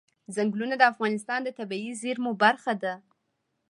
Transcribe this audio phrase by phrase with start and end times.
[0.35, 2.93] ځنګلونه د افغانستان د طبیعي زیرمو برخه ده.